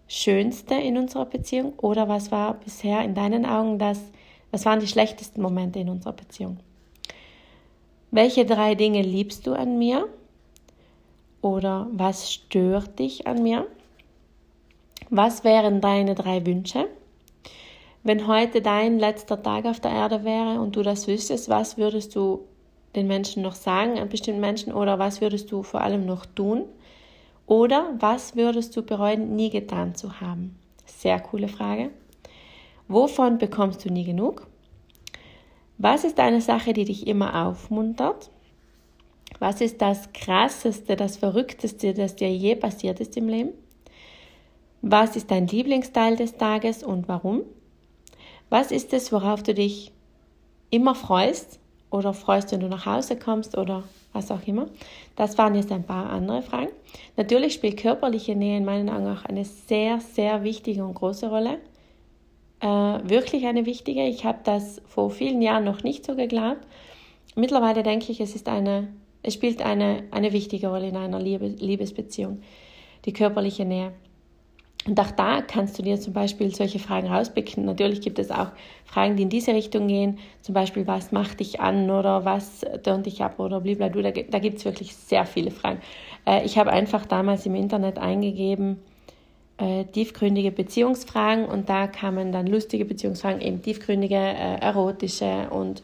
Schönste 0.08 0.75
in 0.75 0.98
unserer 0.98 1.25
Beziehung? 1.25 1.74
Oder 1.77 2.10
was 2.10 2.32
war 2.32 2.56
bisher 2.56 3.01
in 3.03 3.15
deinen 3.15 3.46
Augen 3.46 3.80
das, 3.80 4.12
was 4.51 4.65
waren 4.65 4.80
die 4.80 4.88
schlechtesten 4.88 5.41
Momente 5.41 5.80
in 5.80 5.89
unserer 5.89 6.13
Beziehung? 6.13 6.58
Welche 8.12 8.46
drei 8.46 8.75
Dinge 8.75 9.01
liebst 9.01 9.48
du 9.48 9.53
an 9.53 9.77
mir? 9.77 10.10
Oder 11.41 11.88
was 11.91 12.31
stört 12.31 13.00
dich 13.00 13.25
an 13.27 13.41
mir? 13.41 13.67
Was 15.10 15.43
wären 15.43 15.81
deine 15.81 16.15
drei 16.15 16.45
Wünsche? 16.45 16.88
Wenn 18.03 18.27
heute 18.27 18.62
dein 18.62 19.00
letzter 19.00 19.41
Tag 19.41 19.65
auf 19.65 19.79
der 19.79 19.91
Erde 19.91 20.24
wäre 20.24 20.60
und 20.60 20.75
du 20.75 20.83
das 20.83 21.07
wüsstest, 21.07 21.50
was 21.50 21.77
würdest 21.77 22.15
du 22.15 22.41
den 22.95 23.07
Menschen 23.07 23.43
noch 23.43 23.55
sagen, 23.55 24.00
an 24.00 24.10
bestimmten 24.10 24.41
Menschen, 24.41 24.74
oder 24.74 25.00
was 25.00 25.21
würdest 25.21 25.51
du 25.51 25.63
vor 25.63 25.81
allem 25.81 26.05
noch 26.05 26.25
tun? 26.25 26.65
Oder 27.45 27.93
was 28.00 28.36
würdest 28.36 28.75
du 28.75 28.81
bereuen, 28.81 29.36
nie 29.36 29.50
getan 29.50 29.95
zu 29.95 30.21
haben? 30.21 30.57
Sehr 30.86 31.19
coole 31.19 31.48
Frage. 31.48 31.89
Wovon 32.88 33.38
bekommst 33.38 33.86
du 33.86 33.89
nie 33.89 34.03
genug? 34.03 34.48
Was 35.77 36.03
ist 36.03 36.19
eine 36.19 36.41
Sache, 36.41 36.74
die 36.74 36.86
dich 36.86 37.07
immer 37.07 37.48
aufmuntert? 37.48 38.29
Was 39.41 39.60
ist 39.60 39.81
das 39.81 40.13
Krasseste, 40.13 40.95
das 40.95 41.17
Verrückteste, 41.17 41.95
das 41.95 42.15
dir 42.15 42.29
je 42.29 42.53
passiert 42.53 43.00
ist 43.00 43.17
im 43.17 43.27
Leben? 43.27 43.50
Was 44.83 45.15
ist 45.15 45.31
dein 45.31 45.48
Lieblingsteil 45.48 46.15
des 46.15 46.38
Tages 46.38 46.83
und 46.83 47.07
warum? 47.07 47.41
Was 48.51 48.71
ist 48.71 48.93
es, 48.93 49.12
worauf 49.12 49.41
du 49.41 49.55
dich 49.55 49.91
immer 50.69 50.93
freust 50.93 51.60
oder 51.89 52.13
freust, 52.13 52.51
wenn 52.51 52.60
du 52.60 52.67
nach 52.67 52.86
Hause 52.86 53.17
kommst 53.17 53.57
oder 53.57 53.83
was 54.13 54.29
auch 54.29 54.45
immer? 54.45 54.67
Das 55.15 55.39
waren 55.39 55.55
jetzt 55.55 55.71
ein 55.71 55.88
paar 55.88 56.12
andere 56.12 56.43
Fragen. 56.43 56.69
Natürlich 57.17 57.55
spielt 57.55 57.77
körperliche 57.77 58.36
Nähe 58.36 58.57
in 58.57 58.65
meinen 58.65 58.91
Augen 58.91 59.07
auch 59.07 59.25
eine 59.25 59.45
sehr, 59.45 60.01
sehr 60.01 60.43
wichtige 60.43 60.86
und 60.86 60.93
große 60.93 61.27
Rolle. 61.27 61.57
Äh, 62.60 62.67
wirklich 62.67 63.48
eine 63.48 63.65
wichtige. 63.65 64.05
Ich 64.05 64.24
habe 64.24 64.41
das 64.43 64.83
vor 64.86 65.10
vielen 65.10 65.41
Jahren 65.41 65.63
noch 65.63 65.81
nicht 65.81 66.05
so 66.05 66.15
geglaubt. 66.15 66.62
Mittlerweile 67.36 67.81
denke 67.81 68.12
ich, 68.12 68.21
es 68.21 68.36
ist 68.36 68.48
eine, 68.48 68.88
es 69.24 69.34
spielt 69.34 69.62
eine, 69.62 70.04
eine 70.12 70.34
wichtige 70.34 70.68
Rolle 70.68 70.90
in 70.90 70.98
einer 70.98 71.20
Liebe, 71.20 71.48
Liebesbeziehung, 71.48 72.42
die 73.06 73.13
körperliche 73.13 73.66
Nähe. 73.66 73.94
Und 74.88 75.00
auch 75.00 75.12
da 75.12 75.42
kannst 75.42 75.78
du 75.78 75.84
dir 75.84 76.00
zum 76.00 76.13
Beispiel 76.13 76.54
solche 76.56 76.80
Fragen 76.80 77.08
rauspicken. 77.08 77.66
Natürlich 77.66 78.01
gibt 78.01 78.18
es 78.18 78.32
auch 78.32 78.48
Fragen, 78.84 79.16
die 79.16 79.24
in 79.24 79.30
diese 79.30 79.54
Richtung 79.54 79.88
gehen. 79.88 80.18
Zum 80.42 80.56
Beispiel, 80.56 80.88
was 80.88 81.12
macht 81.12 81.40
dich 81.40 81.60
an 81.60 81.92
oder 81.92 82.25
was 82.25 82.66
tönt 82.84 83.06
dich 83.06 83.22
ab 83.22 83.40
oder 83.40 83.62
blablabla. 83.62 84.10
Da, 84.10 84.22
da 84.24 84.40
gibt 84.40 84.58
es 84.58 84.66
wirklich 84.66 84.96
sehr 84.96 85.28
viele 85.28 85.51
Fragen. 85.51 85.82
Äh, 86.25 86.44
ich 86.46 86.58
habe 86.58 86.72
einfach 86.72 87.06
damals 87.06 87.46
im 87.46 87.54
Internet 87.54 88.00
eingegeben, 88.00 88.80
äh, 89.60 89.86
tiefgründige 89.86 90.51
Beziehungsfragen 90.51 91.46
und 91.46 91.70
da 91.70 91.86
kamen 91.86 92.32
dann 92.32 92.48
lustige 92.48 92.84
Beziehungsfragen, 92.84 93.40
eben 93.40 93.62
tiefgründige, 93.62 94.16
äh, 94.16 94.62
erotische 94.62 95.51
und 95.51 95.84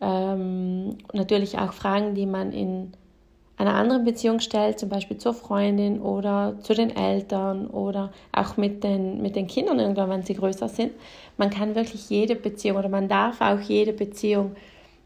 ähm, 0.00 0.96
natürlich 1.12 1.58
auch 1.58 1.72
Fragen, 1.72 2.14
die 2.14 2.26
man 2.26 2.52
in 2.52 2.92
einer 3.60 3.74
anderen 3.74 4.04
Beziehung 4.04 4.40
stellt, 4.40 4.78
zum 4.78 4.88
Beispiel 4.88 5.18
zur 5.18 5.34
Freundin 5.34 6.00
oder 6.00 6.56
zu 6.62 6.74
den 6.74 6.88
Eltern 6.96 7.66
oder 7.66 8.10
auch 8.32 8.56
mit 8.56 8.82
den, 8.82 9.20
mit 9.20 9.36
den 9.36 9.46
Kindern 9.46 9.78
irgendwann, 9.78 10.08
wenn 10.08 10.22
sie 10.22 10.34
größer 10.34 10.68
sind. 10.68 10.92
Man 11.36 11.50
kann 11.50 11.74
wirklich 11.74 12.08
jede 12.08 12.36
Beziehung 12.36 12.78
oder 12.78 12.88
man 12.88 13.08
darf 13.08 13.42
auch 13.42 13.60
jede 13.60 13.92
Beziehung, 13.92 14.52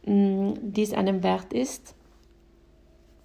mm, 0.07 0.53
die 0.63 0.83
es 0.83 0.95
einem 0.95 1.25
wert 1.25 1.53
ist, 1.53 1.97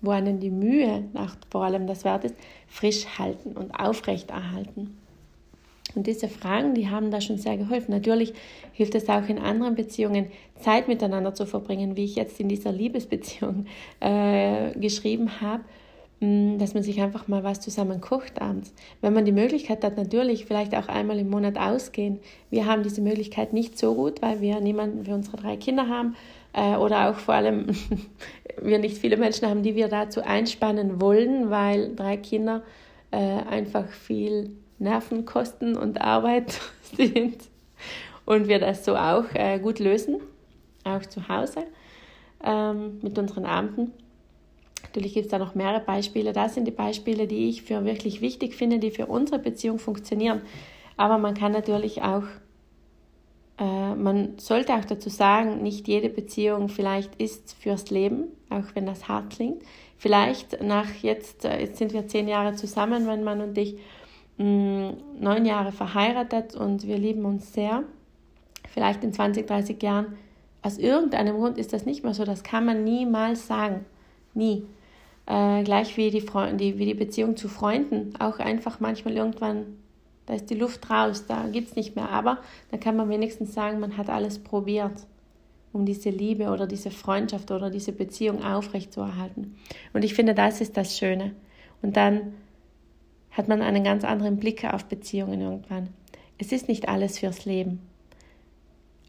wo 0.01 0.09
einem 0.09 0.39
die 0.39 0.49
Mühe 0.49 1.03
nach 1.13 1.35
vor 1.51 1.63
allem 1.63 1.85
das 1.85 2.03
wert 2.05 2.23
ist, 2.23 2.35
frisch 2.67 3.05
halten 3.19 3.55
und 3.55 3.79
aufrechterhalten. 3.79 4.97
Und 5.95 6.07
diese 6.07 6.27
Fragen, 6.27 6.73
die 6.73 6.89
haben 6.89 7.11
da 7.11 7.19
schon 7.19 7.37
sehr 7.37 7.57
geholfen. 7.57 7.91
Natürlich 7.91 8.33
hilft 8.73 8.95
es 8.95 9.09
auch 9.09 9.27
in 9.27 9.39
anderen 9.39 9.75
Beziehungen, 9.75 10.27
Zeit 10.59 10.87
miteinander 10.87 11.33
zu 11.33 11.45
verbringen, 11.45 11.95
wie 11.95 12.05
ich 12.05 12.15
jetzt 12.15 12.39
in 12.39 12.49
dieser 12.49 12.71
Liebesbeziehung 12.71 13.65
äh, 13.99 14.71
geschrieben 14.79 15.41
habe, 15.41 15.63
mm, 16.19 16.57
dass 16.59 16.73
man 16.73 16.83
sich 16.83 17.01
einfach 17.01 17.27
mal 17.27 17.43
was 17.43 17.59
zusammen 17.59 18.01
kocht 18.01 18.41
abends. 18.41 18.73
Wenn 19.01 19.13
man 19.13 19.25
die 19.25 19.31
Möglichkeit 19.31 19.83
hat, 19.83 19.97
natürlich 19.97 20.45
vielleicht 20.45 20.75
auch 20.75 20.87
einmal 20.87 21.17
im 21.17 21.29
Monat 21.29 21.57
ausgehen. 21.57 22.19
Wir 22.49 22.65
haben 22.65 22.83
diese 22.83 23.01
Möglichkeit 23.01 23.53
nicht 23.53 23.79
so 23.79 23.95
gut, 23.95 24.21
weil 24.21 24.41
wir 24.41 24.59
niemanden 24.59 25.05
für 25.05 25.15
unsere 25.15 25.37
drei 25.37 25.57
Kinder 25.57 25.87
haben 25.87 26.15
äh, 26.53 26.75
oder 26.75 27.09
auch 27.09 27.15
vor 27.15 27.33
allem 27.33 27.67
wir 28.61 28.77
nicht 28.77 28.97
viele 28.97 29.17
Menschen 29.17 29.47
haben, 29.47 29.63
die 29.63 29.75
wir 29.75 29.87
dazu 29.87 30.21
einspannen 30.21 31.01
wollen, 31.01 31.49
weil 31.49 31.95
drei 31.95 32.17
Kinder 32.17 32.61
äh, 33.11 33.17
einfach 33.17 33.87
viel 33.87 34.51
Nervenkosten 34.79 35.77
und 35.77 36.01
Arbeit 36.01 36.59
sind 36.95 37.37
und 38.25 38.47
wir 38.47 38.59
das 38.59 38.85
so 38.85 38.95
auch 38.95 39.25
äh, 39.33 39.59
gut 39.59 39.79
lösen, 39.79 40.21
auch 40.83 41.01
zu 41.01 41.27
Hause 41.27 41.65
ähm, 42.43 42.99
mit 43.01 43.17
unseren 43.17 43.45
Abenden. 43.45 43.93
Natürlich 44.83 45.13
gibt 45.13 45.25
es 45.25 45.31
da 45.31 45.37
noch 45.37 45.55
mehrere 45.55 45.81
Beispiele. 45.81 46.33
Das 46.33 46.55
sind 46.55 46.65
die 46.65 46.71
Beispiele, 46.71 47.27
die 47.27 47.49
ich 47.49 47.61
für 47.63 47.85
wirklich 47.85 48.21
wichtig 48.21 48.55
finde, 48.55 48.79
die 48.79 48.91
für 48.91 49.05
unsere 49.05 49.39
Beziehung 49.39 49.77
funktionieren. 49.77 50.41
Aber 50.97 51.17
man 51.17 51.33
kann 51.33 51.51
natürlich 51.51 52.01
auch, 52.01 52.23
äh, 53.59 53.95
man 53.95 54.37
sollte 54.37 54.73
auch 54.73 54.85
dazu 54.85 55.09
sagen, 55.09 55.61
nicht 55.61 55.87
jede 55.87 56.09
Beziehung 56.09 56.69
vielleicht 56.69 57.15
ist 57.21 57.55
fürs 57.59 57.89
Leben, 57.89 58.25
auch 58.49 58.75
wenn 58.75 58.85
das 58.85 59.07
hart 59.07 59.31
klingt. 59.31 59.61
Vielleicht 59.97 60.61
nach 60.63 60.89
jetzt, 61.01 61.45
äh, 61.45 61.59
jetzt 61.59 61.77
sind 61.77 61.93
wir 61.93 62.07
zehn 62.07 62.27
Jahre 62.27 62.55
zusammen, 62.55 63.05
mein 63.05 63.23
Mann 63.23 63.41
und 63.41 63.57
ich, 63.57 63.77
neun 64.39 65.45
Jahre 65.45 65.71
verheiratet 65.71 66.55
und 66.55 66.87
wir 66.87 66.97
lieben 66.97 67.25
uns 67.25 67.53
sehr. 67.53 67.83
Vielleicht 68.69 69.03
in 69.03 69.11
20, 69.11 69.45
30 69.45 69.81
Jahren. 69.83 70.17
Aus 70.61 70.77
irgendeinem 70.77 71.37
Grund 71.37 71.57
ist 71.57 71.73
das 71.73 71.85
nicht 71.85 72.03
mehr 72.03 72.13
so. 72.13 72.23
Das 72.23 72.43
kann 72.43 72.65
man 72.65 72.83
niemals 72.83 73.47
sagen. 73.47 73.85
Nie. 74.33 74.65
Äh, 75.25 75.63
gleich 75.63 75.97
wie 75.97 76.09
die, 76.09 76.21
Freund, 76.21 76.59
die, 76.59 76.77
wie 76.77 76.85
die 76.85 76.93
Beziehung 76.93 77.35
zu 77.35 77.49
Freunden. 77.49 78.13
Auch 78.19 78.39
einfach 78.39 78.79
manchmal 78.79 79.15
irgendwann, 79.15 79.77
da 80.25 80.35
ist 80.35 80.49
die 80.49 80.55
Luft 80.55 80.89
raus, 80.89 81.25
da 81.27 81.47
gibt 81.47 81.69
es 81.69 81.75
nicht 81.75 81.95
mehr. 81.95 82.09
Aber 82.09 82.39
da 82.71 82.77
kann 82.77 82.95
man 82.95 83.09
wenigstens 83.09 83.53
sagen, 83.53 83.79
man 83.79 83.97
hat 83.97 84.09
alles 84.09 84.39
probiert, 84.39 85.05
um 85.73 85.85
diese 85.85 86.09
Liebe 86.09 86.49
oder 86.49 86.65
diese 86.65 86.91
Freundschaft 86.91 87.51
oder 87.51 87.69
diese 87.69 87.91
Beziehung 87.91 88.43
aufrechtzuerhalten. 88.43 89.57
Und 89.93 90.05
ich 90.05 90.13
finde, 90.13 90.33
das 90.33 90.61
ist 90.61 90.77
das 90.77 90.97
Schöne. 90.97 91.35
Und 91.81 91.97
dann 91.97 92.33
hat 93.31 93.47
man 93.47 93.61
einen 93.61 93.83
ganz 93.83 94.03
anderen 94.03 94.37
Blick 94.37 94.63
auf 94.65 94.85
Beziehungen 94.85 95.41
irgendwann. 95.41 95.89
Es 96.37 96.51
ist 96.51 96.67
nicht 96.67 96.87
alles 96.87 97.19
fürs 97.19 97.45
Leben. 97.45 97.81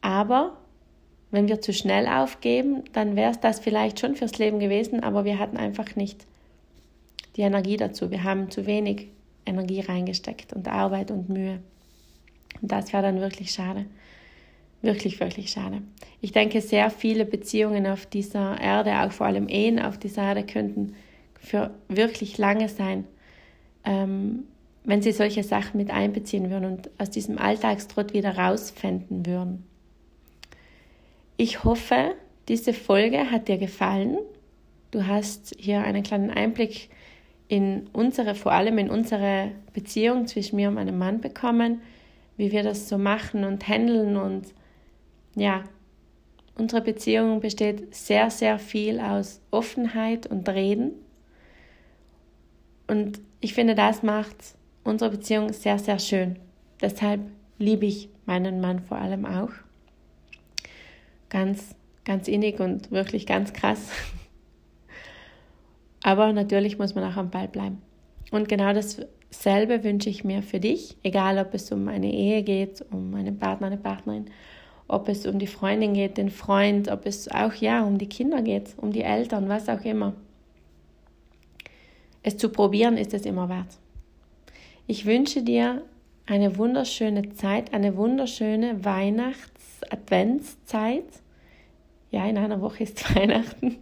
Aber 0.00 0.56
wenn 1.30 1.48
wir 1.48 1.60
zu 1.60 1.72
schnell 1.72 2.06
aufgeben, 2.06 2.82
dann 2.92 3.16
wäre 3.16 3.30
es 3.30 3.40
das 3.40 3.60
vielleicht 3.60 4.00
schon 4.00 4.16
fürs 4.16 4.38
Leben 4.38 4.58
gewesen, 4.58 5.02
aber 5.02 5.24
wir 5.24 5.38
hatten 5.38 5.56
einfach 5.56 5.94
nicht 5.96 6.26
die 7.36 7.42
Energie 7.42 7.76
dazu. 7.76 8.10
Wir 8.10 8.24
haben 8.24 8.50
zu 8.50 8.66
wenig 8.66 9.08
Energie 9.46 9.80
reingesteckt 9.80 10.52
und 10.52 10.68
Arbeit 10.68 11.10
und 11.10 11.28
Mühe. 11.28 11.60
Und 12.60 12.72
das 12.72 12.92
wäre 12.92 13.02
dann 13.02 13.20
wirklich 13.20 13.52
schade. 13.52 13.86
Wirklich, 14.82 15.20
wirklich 15.20 15.50
schade. 15.50 15.82
Ich 16.20 16.32
denke, 16.32 16.60
sehr 16.60 16.90
viele 16.90 17.24
Beziehungen 17.24 17.86
auf 17.86 18.06
dieser 18.06 18.58
Erde, 18.60 19.00
auch 19.00 19.12
vor 19.12 19.26
allem 19.26 19.48
Ehen 19.48 19.78
auf 19.78 19.98
dieser 19.98 20.22
Erde, 20.22 20.44
könnten 20.44 20.94
für 21.38 21.70
wirklich 21.88 22.38
lange 22.38 22.68
sein 22.68 23.04
ähm, 23.84 24.44
wenn 24.84 25.02
sie 25.02 25.12
solche 25.12 25.42
Sachen 25.42 25.76
mit 25.76 25.90
einbeziehen 25.90 26.50
würden 26.50 26.64
und 26.64 26.90
aus 26.98 27.10
diesem 27.10 27.38
Alltagstrott 27.38 28.12
wieder 28.12 28.36
rausfinden 28.36 29.26
würden. 29.26 29.64
Ich 31.36 31.64
hoffe, 31.64 32.14
diese 32.48 32.72
Folge 32.72 33.30
hat 33.30 33.48
dir 33.48 33.58
gefallen. 33.58 34.18
Du 34.90 35.06
hast 35.06 35.54
hier 35.58 35.82
einen 35.82 36.02
kleinen 36.02 36.30
Einblick 36.30 36.88
in 37.48 37.88
unsere, 37.92 38.34
vor 38.34 38.52
allem 38.52 38.78
in 38.78 38.90
unsere 38.90 39.52
Beziehung 39.72 40.26
zwischen 40.26 40.56
mir 40.56 40.68
und 40.68 40.74
meinem 40.74 40.98
Mann 40.98 41.20
bekommen, 41.20 41.80
wie 42.36 42.52
wir 42.52 42.62
das 42.62 42.88
so 42.88 42.96
machen 42.96 43.44
und 43.44 43.66
handeln 43.68 44.16
und 44.16 44.46
ja, 45.36 45.64
unsere 46.56 46.82
Beziehung 46.82 47.40
besteht 47.40 47.94
sehr, 47.94 48.30
sehr 48.30 48.58
viel 48.58 49.00
aus 49.00 49.40
Offenheit 49.50 50.26
und 50.26 50.48
Reden. 50.48 50.92
Und 52.86 53.20
ich 53.40 53.54
finde, 53.54 53.74
das 53.74 54.02
macht 54.02 54.36
unsere 54.84 55.10
Beziehung 55.10 55.52
sehr, 55.52 55.78
sehr 55.78 55.98
schön. 55.98 56.38
Deshalb 56.80 57.20
liebe 57.58 57.86
ich 57.86 58.08
meinen 58.26 58.60
Mann 58.60 58.80
vor 58.80 58.98
allem 58.98 59.26
auch. 59.26 59.50
Ganz, 61.28 61.74
ganz 62.04 62.28
innig 62.28 62.60
und 62.60 62.90
wirklich 62.90 63.26
ganz 63.26 63.52
krass. 63.52 63.88
Aber 66.02 66.32
natürlich 66.32 66.78
muss 66.78 66.94
man 66.94 67.04
auch 67.04 67.16
am 67.16 67.30
Ball 67.30 67.48
bleiben. 67.48 67.82
Und 68.30 68.48
genau 68.48 68.72
das 68.72 69.00
dasselbe 69.30 69.84
wünsche 69.84 70.10
ich 70.10 70.24
mir 70.24 70.42
für 70.42 70.60
dich, 70.60 70.96
egal 71.02 71.38
ob 71.38 71.54
es 71.54 71.70
um 71.72 71.88
eine 71.88 72.12
Ehe 72.12 72.42
geht, 72.42 72.84
um 72.90 73.14
einen 73.14 73.38
Partner, 73.38 73.68
eine 73.68 73.76
Partnerin, 73.76 74.26
ob 74.88 75.08
es 75.08 75.24
um 75.26 75.38
die 75.38 75.46
Freundin 75.46 75.94
geht, 75.94 76.18
den 76.18 76.30
Freund, 76.30 76.90
ob 76.90 77.06
es 77.06 77.30
auch 77.30 77.54
ja 77.54 77.84
um 77.84 77.98
die 77.98 78.08
Kinder 78.08 78.42
geht, 78.42 78.74
um 78.76 78.92
die 78.92 79.02
Eltern, 79.02 79.48
was 79.48 79.68
auch 79.68 79.84
immer. 79.84 80.14
Es 82.22 82.36
zu 82.36 82.50
probieren 82.50 82.96
ist 82.96 83.14
es 83.14 83.24
immer 83.24 83.48
wert. 83.48 83.78
Ich 84.86 85.06
wünsche 85.06 85.42
dir 85.42 85.82
eine 86.26 86.58
wunderschöne 86.58 87.32
Zeit, 87.34 87.72
eine 87.72 87.96
wunderschöne 87.96 88.84
Weihnachts-Adventszeit. 88.84 91.04
Ja, 92.10 92.28
in 92.28 92.38
einer 92.38 92.60
Woche 92.60 92.84
ist 92.84 93.14
Weihnachten. 93.16 93.76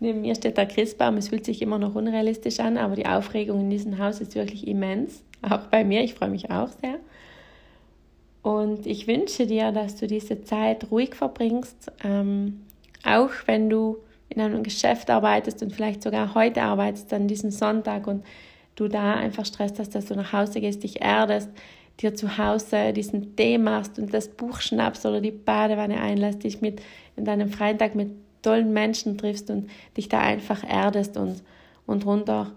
Neben 0.00 0.20
mir 0.20 0.34
steht 0.34 0.56
der 0.56 0.66
Christbaum. 0.66 1.16
Es 1.16 1.28
fühlt 1.28 1.44
sich 1.44 1.62
immer 1.62 1.78
noch 1.78 1.94
unrealistisch 1.94 2.60
an, 2.60 2.76
aber 2.76 2.94
die 2.94 3.06
Aufregung 3.06 3.60
in 3.60 3.70
diesem 3.70 3.98
Haus 3.98 4.20
ist 4.20 4.34
wirklich 4.34 4.68
immens. 4.68 5.24
Auch 5.42 5.66
bei 5.68 5.84
mir. 5.84 6.02
Ich 6.02 6.14
freue 6.14 6.30
mich 6.30 6.50
auch 6.50 6.68
sehr. 6.80 6.98
Und 8.42 8.86
ich 8.86 9.06
wünsche 9.06 9.46
dir, 9.46 9.72
dass 9.72 9.96
du 9.96 10.06
diese 10.06 10.42
Zeit 10.42 10.90
ruhig 10.90 11.14
verbringst, 11.14 11.92
ähm, 12.04 12.64
auch 13.04 13.30
wenn 13.46 13.68
du 13.68 13.98
in 14.28 14.40
einem 14.40 14.62
Geschäft 14.62 15.10
arbeitest 15.10 15.62
und 15.62 15.74
vielleicht 15.74 16.02
sogar 16.02 16.34
heute 16.34 16.62
arbeitest, 16.62 17.12
an 17.12 17.28
diesem 17.28 17.50
Sonntag 17.50 18.06
und 18.06 18.24
du 18.76 18.88
da 18.88 19.14
einfach 19.14 19.46
Stress 19.46 19.78
hast, 19.78 19.94
dass 19.94 20.06
du 20.06 20.14
nach 20.14 20.32
Hause 20.32 20.60
gehst, 20.60 20.82
dich 20.82 21.00
erdest, 21.00 21.50
dir 22.00 22.14
zu 22.14 22.38
Hause 22.38 22.92
diesen 22.92 23.34
Tee 23.34 23.58
machst 23.58 23.98
und 23.98 24.14
das 24.14 24.28
Buch 24.28 24.60
schnappst 24.60 25.04
oder 25.04 25.20
die 25.20 25.32
Badewanne 25.32 26.00
einlässt, 26.00 26.44
dich 26.44 26.60
mit 26.60 26.80
in 27.16 27.24
deinem 27.24 27.50
freien 27.50 27.78
Tag 27.78 27.94
mit 27.94 28.10
tollen 28.42 28.72
Menschen 28.72 29.18
triffst 29.18 29.50
und 29.50 29.68
dich 29.96 30.08
da 30.08 30.20
einfach 30.20 30.62
erdest 30.62 31.16
und, 31.16 31.42
und 31.86 32.06
runter, 32.06 32.52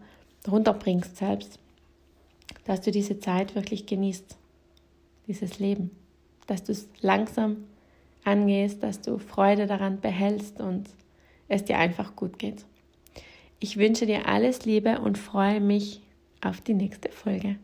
runterbringst 0.49 1.17
selbst. 1.17 1.57
Dass 2.65 2.81
du 2.81 2.91
diese 2.91 3.19
Zeit 3.19 3.55
wirklich 3.55 3.87
genießt, 3.87 4.37
dieses 5.27 5.57
Leben. 5.57 5.91
Dass 6.45 6.63
du 6.63 6.73
es 6.73 6.87
langsam 7.01 7.63
angehst, 8.23 8.83
dass 8.83 9.01
du 9.01 9.17
Freude 9.17 9.65
daran 9.65 9.99
behältst 9.99 10.59
und 10.59 10.89
es 11.51 11.65
dir 11.65 11.77
einfach 11.77 12.15
gut 12.15 12.39
geht. 12.39 12.65
Ich 13.59 13.77
wünsche 13.77 14.05
dir 14.05 14.27
alles 14.27 14.65
Liebe 14.65 14.99
und 14.99 15.17
freue 15.17 15.59
mich 15.59 16.01
auf 16.41 16.61
die 16.61 16.73
nächste 16.73 17.11
Folge. 17.11 17.57